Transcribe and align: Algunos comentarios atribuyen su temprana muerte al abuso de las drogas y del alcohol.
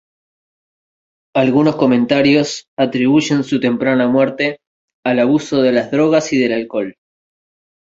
Algunos 1.35 1.75
comentarios 1.75 2.65
atribuyen 2.75 3.43
su 3.43 3.59
temprana 3.59 4.07
muerte 4.07 4.57
al 5.05 5.19
abuso 5.19 5.61
de 5.61 5.73
las 5.73 5.91
drogas 5.91 6.33
y 6.33 6.39
del 6.39 6.53
alcohol. 6.53 6.95